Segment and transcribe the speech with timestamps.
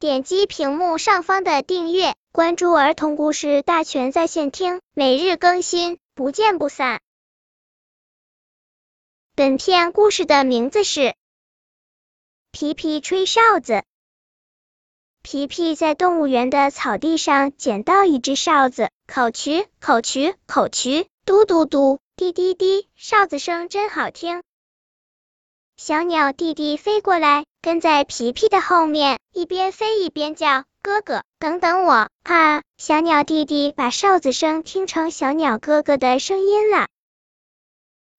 [0.00, 7.00] 点击屏幕上方的订阅，关注儿童故事大全在线听，每日更新，不见不散。
[9.34, 11.00] 本片故事的名字是
[12.52, 13.72] 《皮皮吹哨子》。
[15.22, 24.44] 皮皮在动物园的草地上捡到一只哨子，口渠口渠口渠，嘟嘟嘟，滴滴滴，哨子声真好听。
[25.76, 36.86] 小鸟弟弟飞过来，跟在皮皮的后面，一边飞一边叫：“哥哥，等等我！”啊，小鸟弟弟把哨子声听成小鸟哥哥的声音了。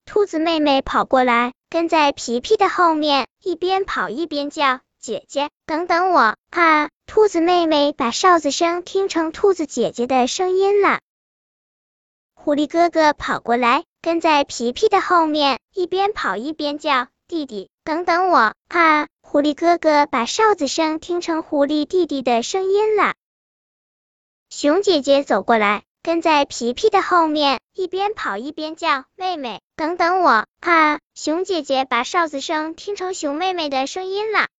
[0.06, 11.00] 兔子妹妹跑过来，跟在皮皮的后面，一边跑一边叫：“姐姐，等等我！”啊，兔子妹妹把哨子声听成兔子姐姐的声音了。
[12.34, 17.08] 狐狸哥哥跑过来，跟在皮皮的后面，一边跑一边叫。
[17.28, 18.54] 弟弟，等等我！
[18.68, 23.16] 啊，狐狸哥哥把哨子声听成狐狸弟弟的声音了。
[24.52, 34.50] 熊姐姐走过来，跟在皮皮的后面，一边跑一边叫：“妹妹，等等我！”啊，熊姐姐把哨子声听成熊妹妹的声音了。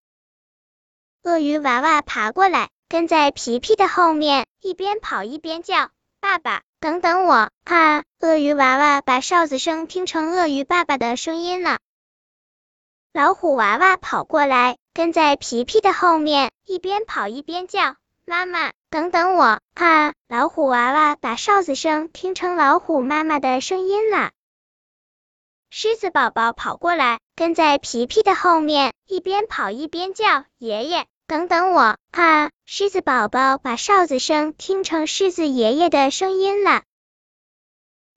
[1.23, 11.79] 鳄鱼娃娃爬过来，跟在皮皮的后面，一边跑一边叫：“爸爸，等等我！”啊，鳄鱼娃娃把哨子声听成鳄鱼爸爸的声音了。
[13.13, 24.31] 老虎娃娃跑过来，跟在皮皮的后面，一边跑一边叫：“妈妈，等等我！”啊，老虎娃娃把哨子声听成老虎妈妈的声音了。
[25.71, 36.85] 狮子宝宝跑过来，跟在皮皮的后面，一边跑一边叫：“爷爷，等等我！”啊，狮子宝宝把哨子声听成狮子爷爷的声音了。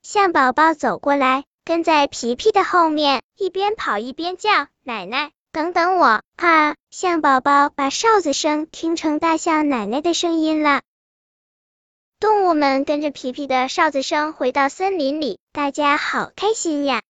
[0.04, 1.46] 象宝宝走过来。
[1.66, 10.82] 跟在皮皮的后面，一边跑一边叫：“奶奶，等等我！”啊，象宝宝把哨子声听成大象奶奶的声音了。
[12.20, 17.02] 动物们跟着皮皮的哨子声回到森林里，大家好开心呀！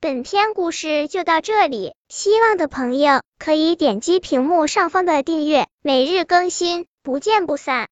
[0.00, 7.84] 本篇故事就到这里，希望的朋友可以点击屏幕上方的订阅，每日更新，不见不散。